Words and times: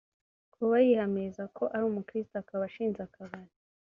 Kuba 0.53 0.75
yihamiriza 0.85 1.43
ko 1.57 1.63
ari 1.73 1.83
umukristo 1.89 2.33
akaba 2.41 2.63
ashinze 2.69 2.99
akabari 3.07 3.51